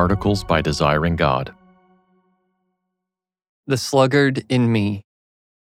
Articles 0.00 0.44
by 0.44 0.62
Desiring 0.62 1.14
God. 1.14 1.54
The 3.66 3.76
Sluggard 3.76 4.46
in 4.48 4.72
Me 4.72 5.02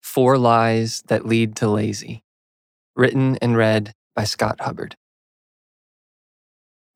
Four 0.01 0.39
Lies 0.39 1.03
That 1.09 1.27
Lead 1.27 1.55
to 1.57 1.67
Lazy. 1.67 2.23
Written 2.95 3.37
and 3.37 3.55
read 3.55 3.93
by 4.15 4.23
Scott 4.23 4.61
Hubbard. 4.61 4.95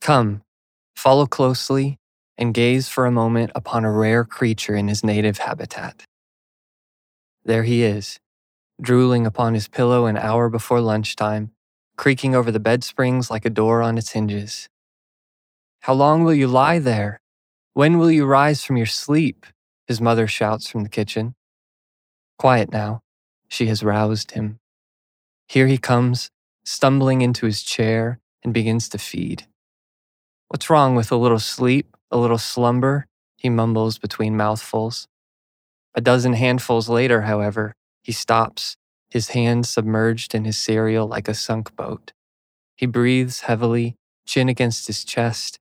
Come, 0.02 0.42
follow 0.96 1.28
closely, 1.28 2.00
and 2.36 2.52
gaze 2.52 2.90
for 2.90 3.06
a 3.06 3.12
moment 3.12 3.52
upon 3.54 3.86
a 3.86 3.92
rare 3.92 4.26
creature 4.26 4.76
in 4.76 4.88
his 4.88 5.04
native 5.04 5.38
habitat. 5.38 6.02
There 7.46 7.62
he 7.62 7.84
is, 7.84 8.18
drooling 8.82 9.28
upon 9.28 9.54
his 9.54 9.68
pillow 9.68 10.08
an 10.08 10.18
hour 10.18 10.50
before 10.50 10.82
lunchtime, 10.82 11.52
creaking 11.96 12.34
over 12.34 12.50
the 12.50 12.60
bed 12.60 12.84
springs 12.84 13.30
like 13.30 13.46
a 13.46 13.52
door 13.52 13.84
on 13.84 14.00
its 14.00 14.14
hinges. 14.14 14.68
How 15.82 15.94
long 15.94 16.24
will 16.24 16.34
you 16.34 16.48
lie 16.48 16.80
there? 16.80 17.22
When 17.74 17.98
will 17.98 18.12
you 18.12 18.26
rise 18.26 18.64
from 18.64 18.78
your 18.78 18.86
sleep? 18.86 19.46
His 19.88 20.02
mother 20.02 20.28
shouts 20.28 20.70
from 20.70 20.84
the 20.84 20.90
kitchen. 20.90 21.36
Quiet 22.38 22.72
now. 22.72 23.02
She 23.48 23.68
has 23.68 23.84
roused 23.84 24.32
him. 24.32 24.60
Here 25.48 25.68
he 25.68 25.78
comes, 25.78 26.30
stumbling 26.66 27.22
into 27.22 27.46
his 27.46 27.64
chair, 27.64 28.20
and 28.44 28.54
begins 28.54 28.90
to 28.90 28.98
feed. 28.98 29.48
What's 30.50 30.70
wrong 30.70 30.96
with 30.96 31.12
a 31.12 31.16
little 31.16 31.40
sleep, 31.40 31.96
a 32.12 32.18
little 32.18 32.38
slumber? 32.38 33.06
He 33.38 33.50
mumbles 33.50 33.98
between 33.98 34.38
mouthfuls. 34.38 35.08
A 35.96 36.02
dozen 36.02 36.34
handfuls 36.34 36.90
later, 36.90 37.22
however, 37.22 37.74
he 38.04 38.12
stops, 38.12 38.76
his 39.10 39.30
hands 39.30 39.70
submerged 39.70 40.36
in 40.36 40.46
his 40.46 40.58
cereal 40.58 41.08
like 41.08 41.28
a 41.28 41.34
sunk 41.34 41.76
boat. 41.76 42.12
He 42.76 42.86
breathes 42.86 43.42
heavily, 43.42 43.96
chin 44.26 44.50
against 44.50 44.88
his 44.88 45.04
chest, 45.04 45.59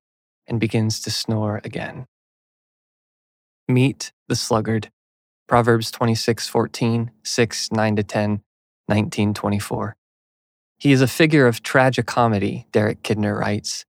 and 0.49 0.59
begins 0.59 1.01
to 1.01 1.11
snore 1.11 1.61
again. 1.63 2.07
Meet 3.69 4.13
the 4.29 4.37
sluggard. 4.37 4.91
Proverbs 5.47 5.93
26:14, 5.93 7.11
6, 7.23 7.73
9 7.73 7.97
to 7.97 8.03
10, 8.03 8.31
1924. 8.87 9.97
He 10.79 10.93
is 10.93 11.01
a 11.01 11.07
figure 11.07 11.47
of 11.47 11.63
tragicomedy, 11.63 12.67
Derek 12.73 13.03
Kidner 13.03 13.39
writes. 13.39 13.85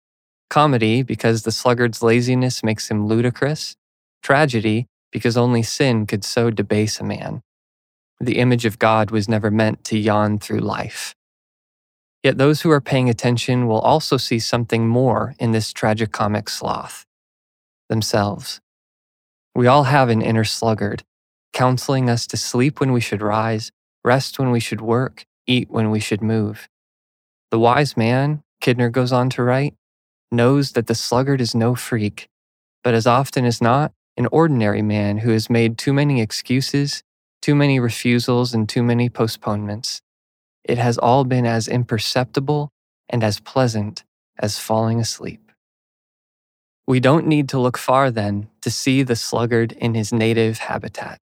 Comedy 0.50 1.04
because 1.04 1.44
the 1.44 1.52
sluggard's 1.52 2.02
laziness 2.02 2.64
makes 2.64 2.90
him 2.90 3.06
ludicrous, 3.06 3.76
tragedy 4.24 4.88
because 5.12 5.38
only 5.38 5.64
sin 5.64 6.06
could 6.06 6.24
so 6.24 6.50
debase 6.50 7.00
a 7.00 7.04
man. 7.04 7.42
The 8.20 8.38
image 8.40 8.66
of 8.66 8.80
God 8.80 9.12
was 9.12 9.30
never 9.30 9.50
meant 9.52 9.84
to 9.86 9.98
yawn 9.98 10.40
through 10.40 10.60
life. 10.60 11.16
Yet 12.24 12.38
those 12.38 12.62
who 12.62 12.72
are 12.72 12.82
paying 12.82 13.10
attention 13.10 13.68
will 13.68 13.80
also 13.80 14.18
see 14.18 14.40
something 14.40 14.88
more 14.88 15.36
in 15.40 15.52
this 15.52 15.72
tragicomic 15.72 16.50
sloth 16.50 17.06
themselves. 17.88 18.60
We 19.56 19.68
all 19.68 19.84
have 19.84 20.10
an 20.10 20.22
inner 20.22 20.44
sluggard, 20.44 21.04
counseling 21.54 22.10
us 22.10 22.28
to 22.28 22.38
sleep 22.38 22.80
when 22.80 22.92
we 22.92 23.00
should 23.00 23.22
rise, 23.22 23.72
rest 24.04 24.38
when 24.38 24.52
we 24.52 24.60
should 24.60 24.82
work, 24.82 25.26
eat 25.48 25.70
when 25.72 25.92
we 25.92 26.00
should 26.00 26.22
move. 26.22 26.68
The 27.52 27.60
wise 27.60 27.96
man, 27.96 28.44
Kidner 28.62 28.92
goes 28.92 29.12
on 29.12 29.30
to 29.32 29.44
write, 29.44 29.76
knows 30.32 30.74
that 30.74 30.88
the 30.88 30.96
sluggard 30.96 31.42
is 31.42 31.56
no 31.56 31.74
freak, 31.74 32.28
but 32.84 32.94
as 32.94 33.08
often 33.08 33.46
as 33.46 33.62
not, 33.62 33.94
an 34.18 34.28
ordinary 34.32 34.82
man 34.82 35.20
who 35.20 35.32
has 35.32 35.50
made 35.50 35.78
too 35.78 35.94
many 35.94 36.22
excuses, 36.22 37.02
too 37.42 37.56
many 37.56 37.80
refusals, 37.80 38.54
and 38.54 38.68
too 38.68 38.84
many 38.84 39.10
postponements 39.10 40.02
it 40.64 40.78
has 40.78 40.98
all 40.98 41.24
been 41.24 41.46
as 41.46 41.68
imperceptible 41.68 42.70
and 43.10 43.24
as 43.24 43.40
pleasant 43.40 44.04
as 44.38 44.60
falling 44.60 45.00
asleep. 45.00 45.52
We 46.88 47.00
don't 47.00 47.28
need 47.28 47.50
to 47.50 47.60
look 47.60 47.78
far 47.78 48.10
then 48.10 48.50
to 48.62 48.72
see 48.72 49.04
the 49.04 49.16
sluggard 49.16 49.74
in 49.74 49.94
his 49.94 50.12
native 50.12 50.60
habitat. 50.60 51.20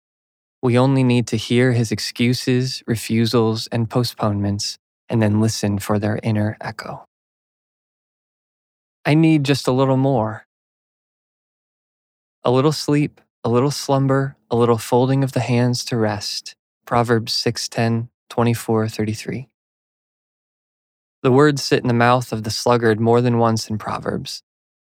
We 0.62 0.78
only 0.78 1.04
need 1.04 1.28
to 1.28 1.38
hear 1.38 1.74
his 1.74 1.92
excuses, 1.92 2.84
refusals, 2.88 3.68
and 3.68 3.90
postponements, 3.90 4.78
and 5.10 5.22
then 5.22 5.42
listen 5.42 5.80
for 5.80 6.00
their 6.00 6.20
inner 6.24 6.58
echo. 6.62 7.06
I 9.06 9.14
need 9.14 9.44
just 9.44 9.68
a 9.68 9.74
little 9.74 9.98
more. 9.98 10.46
A 12.46 12.52
little 12.52 12.72
sleep, 12.72 13.20
a 13.44 13.50
little 13.50 13.72
slumber, 13.72 14.38
a 14.50 14.56
little 14.56 14.78
folding 14.78 15.24
of 15.24 15.34
the 15.34 15.42
hands 15.42 15.84
to 15.86 15.98
rest. 15.98 16.56
Proverbs 16.86 17.34
6:10 17.34 18.10
24 18.34 18.90
33. 18.90 19.48
The 21.22 21.32
words 21.32 21.62
sit 21.62 21.84
in 21.84 21.88
the 21.88 21.94
mouth 21.94 22.34
of 22.34 22.42
the 22.42 22.50
sluggard 22.50 23.00
more 23.00 23.22
than 23.22 23.38
once 23.38 23.70
in 23.70 23.78
Proverbs. 23.78 24.42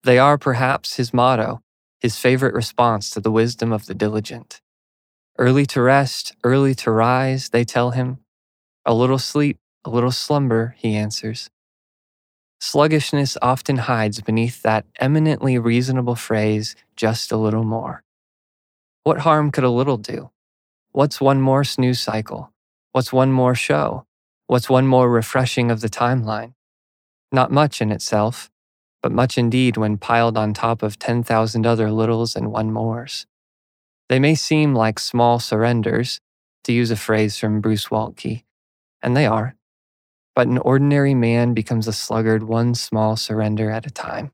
They 0.02 0.18
are 0.18 0.38
perhaps 0.38 0.96
his 0.96 1.12
motto, 1.12 1.60
his 2.00 2.16
favorite 2.16 2.54
response 2.54 3.10
to 3.10 3.20
the 3.20 3.30
wisdom 3.30 3.70
of 3.70 3.84
the 3.84 3.92
diligent. 3.92 4.62
Early 5.36 5.66
to 5.66 5.82
rest, 5.82 6.34
early 6.42 6.74
to 6.76 6.90
rise, 6.90 7.50
they 7.50 7.64
tell 7.64 7.90
him. 7.90 8.16
A 8.86 8.94
little 8.94 9.18
sleep, 9.18 9.58
a 9.84 9.90
little 9.90 10.10
slumber, 10.10 10.74
he 10.78 10.96
answers. 10.96 11.50
Sluggishness 12.62 13.36
often 13.42 13.76
hides 13.76 14.22
beneath 14.22 14.62
that 14.62 14.86
eminently 14.98 15.58
reasonable 15.58 16.16
phrase, 16.16 16.76
just 16.96 17.30
a 17.30 17.36
little 17.36 17.64
more. 17.64 18.04
What 19.02 19.18
harm 19.18 19.50
could 19.50 19.64
a 19.64 19.68
little 19.68 19.98
do? 19.98 20.30
What's 20.92 21.20
one 21.20 21.42
more 21.42 21.62
snooze 21.62 22.00
cycle? 22.00 22.53
What's 22.94 23.12
one 23.12 23.32
more 23.32 23.56
show? 23.56 24.06
What's 24.46 24.70
one 24.70 24.86
more 24.86 25.10
refreshing 25.10 25.72
of 25.72 25.80
the 25.80 25.88
timeline? 25.88 26.54
Not 27.32 27.50
much 27.50 27.82
in 27.82 27.90
itself, 27.90 28.52
but 29.02 29.10
much 29.10 29.36
indeed 29.36 29.76
when 29.76 29.98
piled 29.98 30.38
on 30.38 30.54
top 30.54 30.80
of 30.80 31.00
10,000 31.00 31.66
other 31.66 31.90
littles 31.90 32.36
and 32.36 32.52
one 32.52 32.70
mores. 32.70 33.26
They 34.08 34.20
may 34.20 34.36
seem 34.36 34.76
like 34.76 35.00
small 35.00 35.40
surrenders, 35.40 36.20
to 36.62 36.72
use 36.72 36.92
a 36.92 36.96
phrase 36.96 37.36
from 37.36 37.60
Bruce 37.60 37.88
Waltke, 37.88 38.44
and 39.02 39.16
they 39.16 39.26
are, 39.26 39.56
but 40.36 40.46
an 40.46 40.58
ordinary 40.58 41.14
man 41.14 41.52
becomes 41.52 41.88
a 41.88 41.92
sluggard 41.92 42.44
one 42.44 42.76
small 42.76 43.16
surrender 43.16 43.72
at 43.72 43.86
a 43.86 43.90
time. 43.90 44.30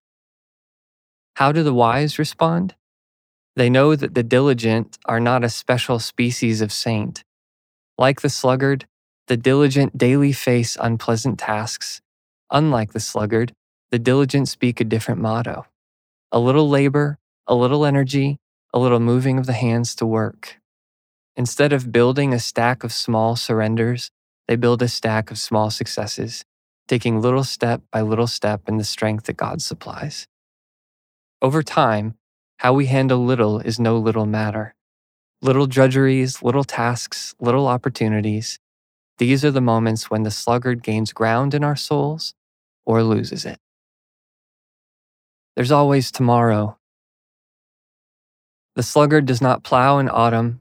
How 1.36 1.50
do 1.50 1.62
the 1.62 1.72
wise 1.72 2.18
respond? 2.18 2.74
They 3.56 3.70
know 3.70 3.96
that 3.96 4.14
the 4.14 4.22
diligent 4.22 4.98
are 5.06 5.18
not 5.18 5.44
a 5.44 5.48
special 5.48 5.98
species 5.98 6.60
of 6.60 6.74
saint, 6.74 7.24
like 8.00 8.22
the 8.22 8.30
sluggard, 8.30 8.86
the 9.28 9.36
diligent 9.36 9.96
daily 9.98 10.32
face 10.32 10.76
unpleasant 10.80 11.38
tasks. 11.38 12.00
Unlike 12.50 12.94
the 12.94 13.00
sluggard, 13.00 13.52
the 13.90 13.98
diligent 13.98 14.48
speak 14.48 14.80
a 14.80 14.84
different 14.84 15.20
motto 15.20 15.66
a 16.32 16.38
little 16.38 16.68
labor, 16.68 17.18
a 17.48 17.54
little 17.56 17.84
energy, 17.84 18.38
a 18.72 18.78
little 18.78 19.00
moving 19.00 19.36
of 19.36 19.46
the 19.46 19.52
hands 19.52 19.96
to 19.96 20.06
work. 20.06 20.60
Instead 21.36 21.72
of 21.72 21.90
building 21.90 22.32
a 22.32 22.38
stack 22.38 22.84
of 22.84 22.92
small 22.92 23.34
surrenders, 23.34 24.12
they 24.46 24.54
build 24.54 24.80
a 24.80 24.86
stack 24.86 25.32
of 25.32 25.38
small 25.38 25.70
successes, 25.70 26.44
taking 26.86 27.20
little 27.20 27.42
step 27.42 27.82
by 27.90 28.00
little 28.00 28.28
step 28.28 28.68
in 28.68 28.76
the 28.76 28.84
strength 28.84 29.24
that 29.24 29.36
God 29.36 29.60
supplies. 29.60 30.28
Over 31.42 31.64
time, 31.64 32.14
how 32.58 32.74
we 32.74 32.86
handle 32.86 33.24
little 33.24 33.58
is 33.58 33.80
no 33.80 33.98
little 33.98 34.26
matter. 34.26 34.74
Little 35.42 35.66
drudgeries, 35.66 36.42
little 36.42 36.64
tasks, 36.64 37.34
little 37.40 37.66
opportunities. 37.66 38.58
These 39.18 39.44
are 39.44 39.50
the 39.50 39.60
moments 39.60 40.10
when 40.10 40.22
the 40.22 40.30
sluggard 40.30 40.82
gains 40.82 41.12
ground 41.12 41.54
in 41.54 41.64
our 41.64 41.76
souls 41.76 42.34
or 42.84 43.02
loses 43.02 43.44
it. 43.44 43.58
There's 45.56 45.72
always 45.72 46.10
tomorrow. 46.10 46.78
The 48.76 48.82
sluggard 48.82 49.26
does 49.26 49.40
not 49.40 49.62
plow 49.62 49.98
in 49.98 50.08
autumn, 50.08 50.60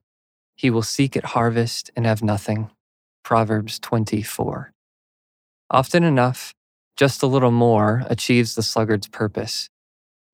he 0.55 0.69
will 0.69 0.81
seek 0.83 1.15
at 1.15 1.23
harvest 1.23 1.89
and 1.95 2.05
have 2.05 2.21
nothing. 2.21 2.69
Proverbs 3.23 3.79
24. 3.79 4.73
Often 5.71 6.03
enough, 6.03 6.53
just 6.97 7.23
a 7.23 7.27
little 7.27 7.51
more 7.51 8.03
achieves 8.09 8.55
the 8.55 8.61
sluggard's 8.61 9.07
purpose. 9.07 9.69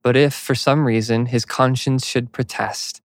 But 0.01 0.15
if, 0.15 0.33
for 0.33 0.55
some 0.55 0.85
reason, 0.85 1.27
his 1.27 1.45
conscience 1.45 2.07
should 2.07 2.31
protest, 2.31 3.01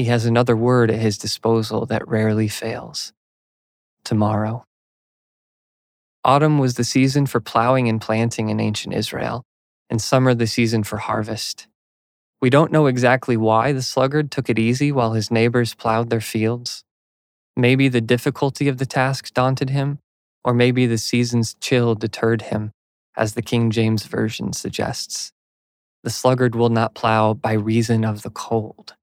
he 0.00 0.06
has 0.06 0.24
another 0.24 0.56
word 0.56 0.90
at 0.90 0.98
his 0.98 1.18
disposal 1.18 1.84
that 1.84 2.08
rarely 2.08 2.48
fails 2.48 3.12
tomorrow. 4.02 4.64
Autumn 6.24 6.58
was 6.58 6.76
the 6.76 6.84
season 6.84 7.26
for 7.26 7.38
plowing 7.38 7.86
and 7.86 8.00
planting 8.00 8.48
in 8.48 8.60
ancient 8.60 8.94
Israel, 8.94 9.44
and 9.90 10.00
summer 10.00 10.32
the 10.32 10.46
season 10.46 10.84
for 10.84 10.96
harvest. 10.96 11.66
We 12.40 12.48
don't 12.48 12.72
know 12.72 12.86
exactly 12.86 13.36
why 13.36 13.72
the 13.72 13.82
sluggard 13.82 14.30
took 14.30 14.48
it 14.48 14.58
easy 14.58 14.90
while 14.90 15.12
his 15.12 15.30
neighbors 15.30 15.74
plowed 15.74 16.08
their 16.08 16.22
fields. 16.22 16.82
Maybe 17.54 17.88
the 17.88 18.00
difficulty 18.00 18.68
of 18.68 18.78
the 18.78 18.86
task 18.86 19.34
daunted 19.34 19.68
him, 19.68 19.98
or 20.42 20.54
maybe 20.54 20.86
the 20.86 20.96
season's 20.96 21.56
chill 21.60 21.94
deterred 21.94 22.40
him, 22.40 22.70
as 23.18 23.34
the 23.34 23.42
King 23.42 23.70
James 23.70 24.06
Version 24.06 24.54
suggests. 24.54 25.30
The 26.04 26.08
sluggard 26.08 26.54
will 26.54 26.70
not 26.70 26.94
plow 26.94 27.34
by 27.34 27.52
reason 27.52 28.02
of 28.06 28.22
the 28.22 28.30
cold. 28.30 28.94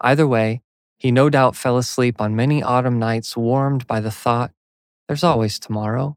Either 0.00 0.26
way, 0.26 0.62
he 0.98 1.10
no 1.10 1.28
doubt 1.28 1.56
fell 1.56 1.76
asleep 1.76 2.20
on 2.20 2.36
many 2.36 2.62
autumn 2.62 2.98
nights 2.98 3.36
warmed 3.36 3.86
by 3.86 4.00
the 4.00 4.10
thought, 4.10 4.52
there's 5.08 5.24
always 5.24 5.58
tomorrow, 5.58 6.16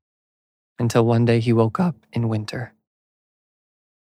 until 0.79 1.05
one 1.05 1.25
day 1.25 1.39
he 1.39 1.53
woke 1.53 1.79
up 1.79 1.95
in 2.11 2.29
winter. 2.29 2.73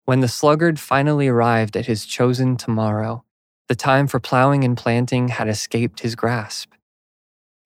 When 0.06 0.22
the 0.22 0.28
sluggard 0.28 0.80
finally 0.80 1.28
arrived 1.28 1.76
at 1.76 1.88
his 1.88 2.06
chosen 2.06 2.56
tomorrow, 2.56 3.24
the 3.68 3.76
time 3.76 4.08
for 4.08 4.20
plowing 4.20 4.64
and 4.64 4.78
planting 4.78 5.28
had 5.28 5.50
escaped 5.50 6.00
his 6.00 6.16
grasp. 6.16 6.72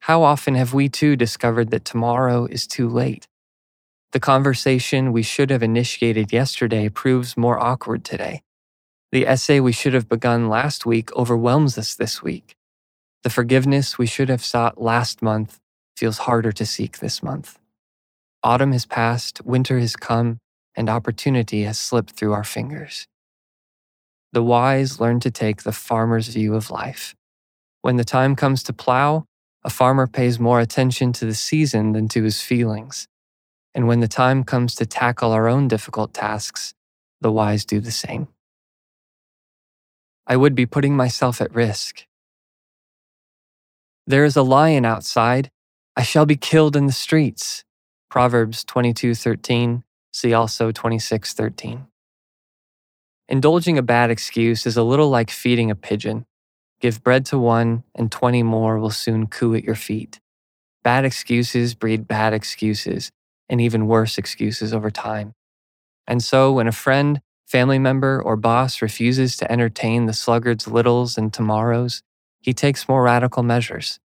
How 0.01 0.23
often 0.23 0.55
have 0.55 0.73
we 0.73 0.89
too 0.89 1.15
discovered 1.15 1.69
that 1.69 1.85
tomorrow 1.85 2.45
is 2.45 2.65
too 2.65 2.89
late? 2.89 3.27
The 4.11 4.19
conversation 4.19 5.11
we 5.11 5.21
should 5.21 5.51
have 5.51 5.61
initiated 5.61 6.33
yesterday 6.33 6.89
proves 6.89 7.37
more 7.37 7.59
awkward 7.59 8.03
today. 8.03 8.41
The 9.11 9.27
essay 9.27 9.59
we 9.59 9.73
should 9.73 9.93
have 9.93 10.07
begun 10.07 10.47
last 10.47 10.85
week 10.85 11.13
overwhelms 11.17 11.77
us 11.77 11.95
this 11.95 12.23
week. 12.23 12.55
The 13.23 13.29
forgiveness 13.29 13.97
we 13.97 14.07
should 14.07 14.29
have 14.29 14.43
sought 14.43 14.81
last 14.81 15.21
month 15.21 15.59
feels 15.97 16.19
harder 16.19 16.53
to 16.53 16.65
seek 16.65 16.99
this 16.99 17.21
month. 17.21 17.59
Autumn 18.41 18.71
has 18.71 18.85
passed, 18.85 19.45
winter 19.45 19.79
has 19.79 19.97
come, 19.97 20.37
and 20.75 20.89
opportunity 20.89 21.63
has 21.63 21.77
slipped 21.77 22.11
through 22.11 22.31
our 22.31 22.45
fingers. 22.45 23.05
The 24.31 24.41
wise 24.41 25.01
learn 25.01 25.19
to 25.19 25.29
take 25.29 25.63
the 25.63 25.73
farmer's 25.73 26.29
view 26.29 26.55
of 26.55 26.71
life. 26.71 27.13
When 27.81 27.97
the 27.97 28.05
time 28.05 28.37
comes 28.37 28.63
to 28.63 28.73
plow, 28.73 29.25
a 29.65 29.69
farmer 29.69 30.07
pays 30.07 30.39
more 30.39 30.61
attention 30.61 31.11
to 31.13 31.25
the 31.25 31.35
season 31.35 31.91
than 31.91 32.07
to 32.09 32.23
his 32.23 32.41
feelings. 32.41 33.07
And 33.75 33.87
when 33.89 33.99
the 33.99 34.07
time 34.07 34.45
comes 34.45 34.73
to 34.75 34.85
tackle 34.85 35.33
our 35.33 35.49
own 35.49 35.67
difficult 35.67 36.13
tasks, 36.13 36.73
the 37.19 37.31
wise 37.31 37.65
do 37.65 37.81
the 37.81 37.91
same. 37.91 38.29
I 40.31 40.37
would 40.37 40.55
be 40.55 40.65
putting 40.65 40.95
myself 40.95 41.41
at 41.41 41.53
risk. 41.53 42.05
There 44.07 44.23
is 44.23 44.37
a 44.37 44.43
lion 44.43 44.85
outside. 44.85 45.51
I 45.97 46.03
shall 46.03 46.25
be 46.25 46.37
killed 46.37 46.77
in 46.77 46.85
the 46.85 46.93
streets. 46.93 47.65
Proverbs 48.09 48.63
22:13, 48.63 49.83
see 50.13 50.33
also 50.33 50.71
26:13. 50.71 51.87
Indulging 53.27 53.77
a 53.77 53.81
bad 53.81 54.09
excuse 54.09 54.65
is 54.65 54.77
a 54.77 54.83
little 54.83 55.09
like 55.09 55.29
feeding 55.29 55.69
a 55.69 55.75
pigeon. 55.75 56.25
Give 56.79 57.03
bread 57.03 57.25
to 57.25 57.37
one, 57.37 57.83
and 57.93 58.09
20 58.09 58.41
more 58.41 58.79
will 58.79 58.89
soon 58.89 59.27
coo 59.27 59.53
at 59.53 59.65
your 59.65 59.75
feet. 59.75 60.21
Bad 60.81 61.03
excuses 61.03 61.75
breed 61.75 62.07
bad 62.07 62.31
excuses, 62.31 63.11
and 63.49 63.59
even 63.59 63.85
worse 63.85 64.17
excuses 64.17 64.73
over 64.73 64.91
time. 64.91 65.33
And 66.07 66.23
so, 66.23 66.53
when 66.53 66.69
a 66.69 66.71
friend, 66.85 67.21
family 67.51 67.77
member, 67.77 68.21
or 68.21 68.37
boss 68.37 68.81
refuses 68.81 69.35
to 69.35 69.51
entertain 69.51 70.05
the 70.05 70.13
sluggard's 70.13 70.69
littles 70.69 71.17
and 71.17 71.33
tomorrows, 71.33 72.01
he 72.39 72.53
takes 72.53 72.87
more 72.87 73.03
radical 73.03 73.43
measures. 73.43 73.99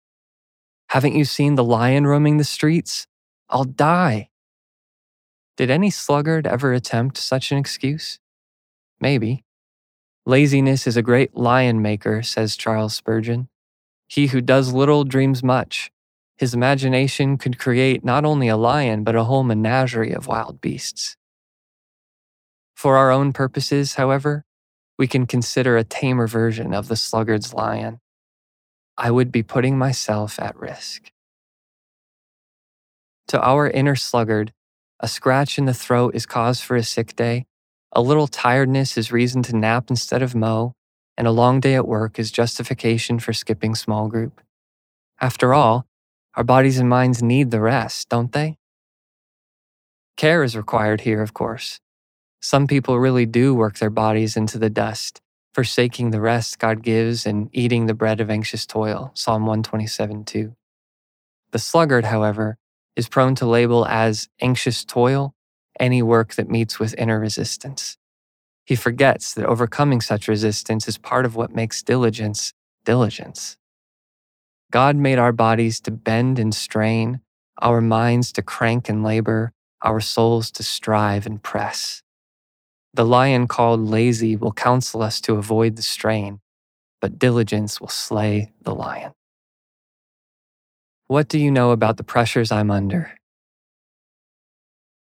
Haven't 0.88 1.14
you 1.14 1.26
seen 1.26 1.54
the 1.54 1.62
lion 1.62 2.06
roaming 2.06 2.38
the 2.38 2.44
streets? 2.44 3.06
I'll 3.50 3.64
die. 3.64 4.30
Did 5.58 5.70
any 5.70 5.90
sluggard 5.90 6.46
ever 6.46 6.72
attempt 6.72 7.18
such 7.18 7.52
an 7.52 7.58
excuse? 7.58 8.18
Maybe. 8.98 9.44
Laziness 10.24 10.86
is 10.86 10.96
a 10.96 11.02
great 11.02 11.36
lion 11.36 11.82
maker, 11.82 12.22
says 12.22 12.56
Charles 12.56 12.94
Spurgeon. 12.94 13.48
He 14.08 14.28
who 14.28 14.40
does 14.40 14.72
little 14.72 15.04
dreams 15.04 15.42
much. 15.42 15.92
His 16.36 16.54
imagination 16.54 17.36
could 17.36 17.58
create 17.58 18.04
not 18.04 18.24
only 18.24 18.48
a 18.48 18.56
lion, 18.56 19.04
but 19.04 19.14
a 19.14 19.24
whole 19.24 19.44
menagerie 19.44 20.12
of 20.12 20.26
wild 20.26 20.62
beasts. 20.62 21.16
For 22.74 22.96
our 22.96 23.10
own 23.10 23.32
purposes, 23.32 23.94
however, 23.94 24.44
we 24.98 25.06
can 25.06 25.26
consider 25.26 25.76
a 25.76 25.84
tamer 25.84 26.26
version 26.26 26.74
of 26.74 26.88
the 26.88 26.96
sluggard's 26.96 27.54
lion. 27.54 28.00
I 28.96 29.10
would 29.10 29.32
be 29.32 29.42
putting 29.42 29.78
myself 29.78 30.38
at 30.38 30.56
risk. 30.56 31.10
To 33.28 33.40
our 33.40 33.68
inner 33.68 33.96
sluggard, 33.96 34.52
a 35.00 35.08
scratch 35.08 35.58
in 35.58 35.64
the 35.64 35.74
throat 35.74 36.14
is 36.14 36.26
cause 36.26 36.60
for 36.60 36.76
a 36.76 36.82
sick 36.82 37.16
day, 37.16 37.46
a 37.92 38.02
little 38.02 38.26
tiredness 38.26 38.98
is 38.98 39.12
reason 39.12 39.42
to 39.44 39.56
nap 39.56 39.88
instead 39.88 40.22
of 40.22 40.34
mow, 40.34 40.74
and 41.16 41.26
a 41.26 41.32
long 41.32 41.60
day 41.60 41.74
at 41.74 41.86
work 41.86 42.18
is 42.18 42.30
justification 42.30 43.20
for 43.20 43.32
skipping 43.32 43.74
small 43.74 44.08
group. 44.08 44.40
After 45.20 45.54
all, 45.54 45.86
our 46.34 46.42
bodies 46.42 46.78
and 46.78 46.88
minds 46.88 47.22
need 47.22 47.50
the 47.50 47.60
rest, 47.60 48.08
don't 48.08 48.32
they? 48.32 48.56
Care 50.16 50.42
is 50.42 50.56
required 50.56 51.02
here, 51.02 51.22
of 51.22 51.34
course. 51.34 51.80
Some 52.44 52.66
people 52.66 52.98
really 52.98 53.24
do 53.24 53.54
work 53.54 53.78
their 53.78 53.88
bodies 53.88 54.36
into 54.36 54.58
the 54.58 54.68
dust, 54.68 55.22
forsaking 55.54 56.10
the 56.10 56.20
rest 56.20 56.58
God 56.58 56.82
gives 56.82 57.24
and 57.24 57.48
eating 57.54 57.86
the 57.86 57.94
bread 57.94 58.20
of 58.20 58.28
anxious 58.28 58.66
toil, 58.66 59.12
Psalm 59.14 59.46
127 59.46 60.26
2. 60.26 60.54
The 61.52 61.58
sluggard, 61.58 62.04
however, 62.04 62.58
is 62.96 63.08
prone 63.08 63.34
to 63.36 63.46
label 63.46 63.86
as 63.86 64.28
anxious 64.42 64.84
toil 64.84 65.34
any 65.80 66.02
work 66.02 66.34
that 66.34 66.50
meets 66.50 66.78
with 66.78 66.94
inner 66.98 67.18
resistance. 67.18 67.96
He 68.66 68.76
forgets 68.76 69.32
that 69.32 69.46
overcoming 69.46 70.02
such 70.02 70.28
resistance 70.28 70.86
is 70.86 70.98
part 70.98 71.24
of 71.24 71.34
what 71.36 71.54
makes 71.54 71.82
diligence 71.82 72.52
diligence. 72.84 73.56
God 74.70 74.96
made 74.96 75.18
our 75.18 75.32
bodies 75.32 75.80
to 75.80 75.90
bend 75.90 76.38
and 76.38 76.54
strain, 76.54 77.20
our 77.62 77.80
minds 77.80 78.32
to 78.32 78.42
crank 78.42 78.90
and 78.90 79.02
labor, 79.02 79.54
our 79.80 80.00
souls 80.00 80.50
to 80.50 80.62
strive 80.62 81.24
and 81.24 81.42
press. 81.42 82.02
The 82.94 83.04
lion 83.04 83.48
called 83.48 83.80
lazy 83.80 84.36
will 84.36 84.52
counsel 84.52 85.02
us 85.02 85.20
to 85.22 85.34
avoid 85.34 85.74
the 85.74 85.82
strain, 85.82 86.38
but 87.00 87.18
diligence 87.18 87.80
will 87.80 87.88
slay 87.88 88.52
the 88.62 88.72
lion. 88.72 89.14
What 91.08 91.26
do 91.28 91.40
you 91.40 91.50
know 91.50 91.72
about 91.72 91.96
the 91.96 92.04
pressures 92.04 92.52
I'm 92.52 92.70
under? 92.70 93.18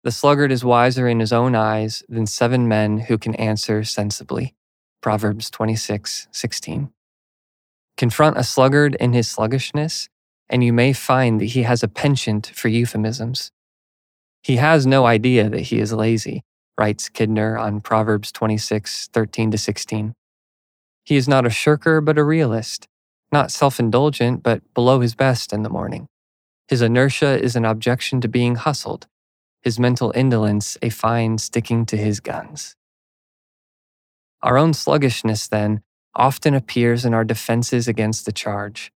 The 0.04 0.10
sluggard 0.10 0.52
is 0.52 0.64
wiser 0.64 1.06
in 1.06 1.20
his 1.20 1.34
own 1.34 1.54
eyes 1.54 2.02
than 2.08 2.26
seven 2.26 2.66
men 2.66 2.96
who 2.96 3.18
can 3.18 3.34
answer 3.34 3.84
sensibly. 3.84 4.54
Proverbs 5.02 5.50
26, 5.50 6.28
16. 6.32 6.90
Confront 7.98 8.38
a 8.38 8.44
sluggard 8.44 8.94
in 8.94 9.12
his 9.12 9.28
sluggishness, 9.28 10.08
and 10.48 10.64
you 10.64 10.72
may 10.72 10.94
find 10.94 11.42
that 11.42 11.46
he 11.46 11.64
has 11.64 11.82
a 11.82 11.88
penchant 11.88 12.46
for 12.54 12.68
euphemisms. 12.68 13.52
He 14.42 14.56
has 14.56 14.86
no 14.86 15.04
idea 15.04 15.50
that 15.50 15.60
he 15.60 15.78
is 15.78 15.92
lazy, 15.92 16.42
writes 16.78 17.08
Kidner 17.08 17.60
on 17.60 17.80
Proverbs 17.80 18.32
26, 18.32 19.08
13 19.12 19.56
16. 19.56 20.14
He 21.04 21.16
is 21.16 21.28
not 21.28 21.46
a 21.46 21.50
shirker, 21.50 22.00
but 22.00 22.18
a 22.18 22.24
realist, 22.24 22.88
not 23.32 23.50
self 23.50 23.78
indulgent, 23.78 24.42
but 24.42 24.62
below 24.74 25.00
his 25.00 25.14
best 25.14 25.52
in 25.52 25.62
the 25.62 25.70
morning. 25.70 26.06
His 26.68 26.82
inertia 26.82 27.40
is 27.40 27.54
an 27.54 27.64
objection 27.64 28.20
to 28.20 28.28
being 28.28 28.56
hustled, 28.56 29.06
his 29.62 29.78
mental 29.78 30.12
indolence 30.14 30.76
a 30.82 30.90
fine 30.90 31.38
sticking 31.38 31.86
to 31.86 31.96
his 31.96 32.20
guns. 32.20 32.74
Our 34.42 34.58
own 34.58 34.74
sluggishness, 34.74 35.48
then, 35.48 35.80
often 36.14 36.54
appears 36.54 37.04
in 37.04 37.14
our 37.14 37.24
defenses 37.24 37.88
against 37.88 38.26
the 38.26 38.32
charge. 38.32 38.90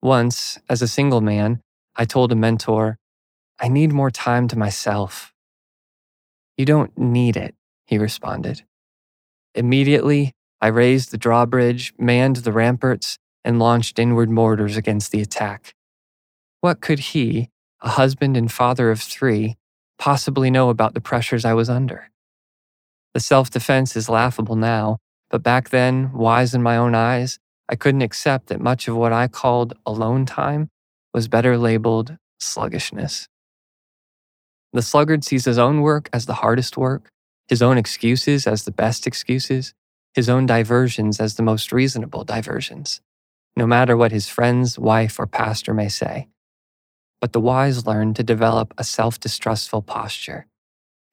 Once, 0.00 0.58
as 0.68 0.80
a 0.80 0.88
single 0.88 1.20
man, 1.20 1.60
I 1.96 2.04
told 2.04 2.32
a 2.32 2.36
mentor, 2.36 2.96
I 3.60 3.68
need 3.68 3.92
more 3.92 4.10
time 4.10 4.46
to 4.48 4.58
myself. 4.58 5.32
You 6.58 6.64
don't 6.64 6.98
need 6.98 7.36
it, 7.36 7.54
he 7.86 7.98
responded. 7.98 8.64
Immediately, 9.54 10.32
I 10.60 10.66
raised 10.66 11.12
the 11.12 11.16
drawbridge, 11.16 11.94
manned 11.98 12.36
the 12.36 12.52
ramparts, 12.52 13.16
and 13.44 13.60
launched 13.60 13.98
inward 14.00 14.28
mortars 14.28 14.76
against 14.76 15.12
the 15.12 15.20
attack. 15.20 15.72
What 16.60 16.80
could 16.80 16.98
he, 16.98 17.48
a 17.80 17.90
husband 17.90 18.36
and 18.36 18.50
father 18.50 18.90
of 18.90 19.00
three, 19.00 19.56
possibly 20.00 20.50
know 20.50 20.68
about 20.68 20.94
the 20.94 21.00
pressures 21.00 21.44
I 21.44 21.54
was 21.54 21.70
under? 21.70 22.10
The 23.14 23.20
self 23.20 23.50
defense 23.50 23.94
is 23.94 24.08
laughable 24.08 24.56
now, 24.56 24.98
but 25.30 25.44
back 25.44 25.68
then, 25.68 26.12
wise 26.12 26.54
in 26.54 26.62
my 26.62 26.76
own 26.76 26.96
eyes, 26.96 27.38
I 27.68 27.76
couldn't 27.76 28.02
accept 28.02 28.48
that 28.48 28.60
much 28.60 28.88
of 28.88 28.96
what 28.96 29.12
I 29.12 29.28
called 29.28 29.74
alone 29.86 30.26
time 30.26 30.70
was 31.14 31.28
better 31.28 31.56
labeled 31.56 32.16
sluggishness. 32.40 33.28
The 34.72 34.82
sluggard 34.82 35.24
sees 35.24 35.44
his 35.46 35.58
own 35.58 35.80
work 35.82 36.08
as 36.12 36.26
the 36.26 36.34
hardest 36.34 36.76
work, 36.76 37.10
his 37.48 37.62
own 37.62 37.78
excuses 37.78 38.46
as 38.46 38.64
the 38.64 38.72
best 38.72 39.06
excuses, 39.06 39.74
his 40.14 40.28
own 40.28 40.46
diversions 40.46 41.20
as 41.20 41.36
the 41.36 41.42
most 41.42 41.72
reasonable 41.72 42.24
diversions, 42.24 43.00
no 43.56 43.66
matter 43.66 43.96
what 43.96 44.12
his 44.12 44.28
friends, 44.28 44.78
wife, 44.78 45.18
or 45.18 45.26
pastor 45.26 45.74
may 45.74 45.88
say 45.88 46.28
but 47.20 47.32
the 47.32 47.40
wise 47.40 47.86
learn 47.86 48.14
to 48.14 48.22
develop 48.22 48.74
a 48.78 48.84
self 48.84 49.18
distrustful 49.20 49.82
posture. 49.82 50.46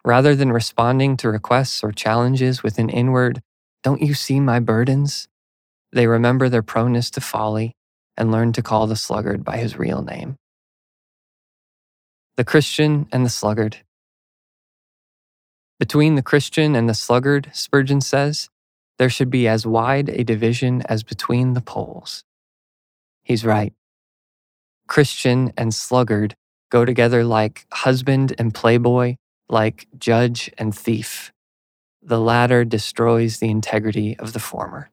Rather 0.04 0.36
than 0.36 0.52
responding 0.52 1.18
to 1.18 1.30
requests 1.30 1.84
or 1.84 1.92
challenges 1.92 2.64
with 2.64 2.78
an 2.78 2.90
inward, 2.90 3.42
Don't 3.84 4.02
you 4.02 4.14
see 4.14 4.40
my 4.40 4.60
burdens? 4.60 5.28
they 5.94 6.08
remember 6.08 6.50
their 6.50 6.64
proneness 6.64 7.10
to 7.12 7.22
folly 7.22 7.74
and 8.18 8.32
learn 8.32 8.52
to 8.54 8.62
call 8.64 8.88
the 8.88 8.96
sluggard 8.98 9.44
by 9.46 9.58
his 9.58 9.78
real 9.78 10.02
name. 10.02 10.36
The 12.38 12.44
Christian 12.44 13.08
and 13.14 13.26
the 13.26 13.30
Sluggard. 13.30 13.78
Between 15.80 16.16
the 16.16 16.22
Christian 16.22 16.76
and 16.76 16.90
the 16.90 16.94
sluggard, 16.94 17.50
Spurgeon 17.54 18.02
says, 18.02 18.50
there 18.98 19.10
should 19.10 19.30
be 19.30 19.48
as 19.48 19.66
wide 19.66 20.10
a 20.10 20.24
division 20.24 20.82
as 20.84 21.04
between 21.04 21.54
the 21.54 21.62
poles. 21.62 22.24
He's 23.24 23.46
right. 23.46 23.74
Christian 24.88 25.52
and 25.58 25.74
sluggard 25.74 26.36
go 26.70 26.86
together 26.86 27.24
like 27.24 27.66
husband 27.72 28.34
and 28.38 28.54
playboy, 28.54 29.16
like 29.50 29.88
judge 29.98 30.52
and 30.58 30.74
thief. 30.76 31.32
the 32.06 32.20
latter 32.20 32.64
destroys 32.64 33.40
the 33.40 33.50
integrity 33.50 34.16
of 34.20 34.34
the 34.34 34.40
former. 34.40 34.92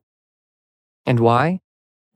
And 1.05 1.21
why? 1.21 1.61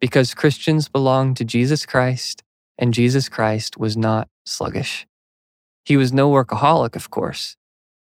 Because 0.01 0.35
Christians 0.35 0.89
belong 0.89 1.35
to 1.35 1.45
Jesus 1.45 1.85
Christ, 1.85 2.43
and 2.79 2.95
Jesus 2.95 3.29
Christ 3.29 3.77
was 3.77 3.97
not 3.97 4.29
sluggish. 4.47 5.07
He 5.87 5.97
was 5.97 6.13
no 6.13 6.29
workaholic, 6.29 6.97
of 6.97 7.11
course. 7.11 7.57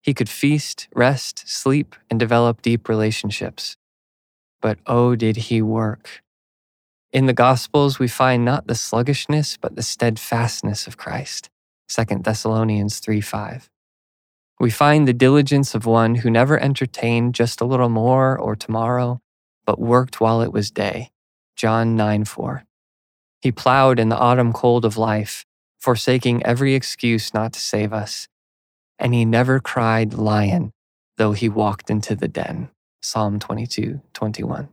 He 0.03 0.13
could 0.13 0.29
feast, 0.29 0.89
rest, 0.97 1.49
sleep, 1.49 1.95
and 2.11 2.19
develop 2.19 2.61
deep 2.61 2.89
relationships. 2.89 3.77
But 4.61 4.81
oh, 4.87 5.15
did 5.15 5.37
he 5.37 5.63
work! 5.63 6.23
In 7.13 7.27
the 7.27 7.33
Gospels, 7.33 8.01
we 8.01 8.09
find 8.09 8.45
not 8.45 8.67
the 8.67 8.75
sluggishness, 8.75 9.57
but 9.57 9.77
the 9.77 9.83
steadfastness 9.83 10.89
of 10.89 10.97
Christ. 10.97 11.51
2 11.89 12.05
Thessalonians 12.23 12.99
3 12.99 13.21
5. 13.21 13.71
We 14.59 14.71
find 14.71 15.07
the 15.07 15.13
diligence 15.13 15.73
of 15.77 15.87
one 15.87 16.17
who 16.17 16.31
never 16.31 16.59
entertained 16.59 17.37
just 17.37 17.61
a 17.61 17.65
little 17.65 17.89
more 17.89 18.37
or 18.37 18.57
tomorrow, 18.57 19.21
but 19.65 19.79
worked 19.79 20.21
while 20.21 20.43
it 20.43 20.53
was 20.53 20.73
day. 20.73 21.11
John 21.55 21.95
9 21.95 22.25
4. 22.25 22.65
He 23.41 23.53
plowed 23.53 24.01
in 24.01 24.09
the 24.09 24.19
autumn 24.19 24.53
cold 24.53 24.85
of 24.85 24.97
life, 24.99 25.47
forsaking 25.79 26.45
every 26.45 26.75
excuse 26.75 27.33
not 27.33 27.53
to 27.53 27.61
save 27.61 27.93
us. 27.93 28.29
And 28.99 29.15
he 29.15 29.25
never 29.25 29.61
cried 29.61 30.15
lion, 30.15 30.73
though 31.17 31.33
he 31.33 31.49
walked 31.49 31.91
into 31.91 32.15
the 32.15 32.29
den. 32.29 32.71
Psalm 33.01 33.39
22 33.39 34.01
21. 34.13 34.69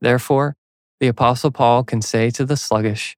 Therefore, 0.00 0.54
the 1.00 1.08
Apostle 1.08 1.50
Paul 1.50 1.84
can 1.84 2.02
say 2.02 2.30
to 2.30 2.44
the 2.44 2.56
sluggish, 2.56 3.16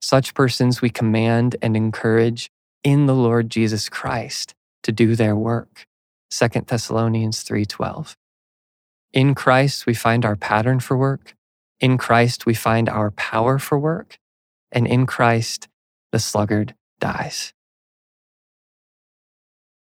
Such 0.00 0.34
persons 0.34 0.82
we 0.82 0.90
command 0.90 1.56
and 1.62 1.76
encourage 1.76 2.50
in 2.82 3.06
the 3.06 3.14
Lord 3.14 3.50
Jesus 3.50 3.88
Christ 3.88 4.54
to 4.82 4.92
do 4.92 5.14
their 5.14 5.36
work. 5.36 5.86
2 6.30 6.66
Thessalonians 6.66 7.42
3:12. 7.42 8.16
In 9.12 9.34
Christ 9.34 9.86
we 9.86 9.94
find 9.94 10.24
our 10.24 10.36
pattern 10.36 10.80
for 10.80 10.96
work. 10.96 11.34
In 11.80 11.98
Christ 11.98 12.46
we 12.46 12.54
find 12.54 12.88
our 12.88 13.10
power 13.10 13.58
for 13.58 13.78
work, 13.78 14.18
and 14.70 14.86
in 14.86 15.06
Christ 15.06 15.68
the 16.12 16.18
sluggard 16.18 16.74
dies. 17.00 17.52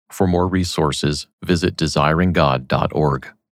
For 0.10 0.28
more 0.28 0.48
resources, 0.48 1.28
visit 1.44 1.76
desiringgod.org. 1.76 3.35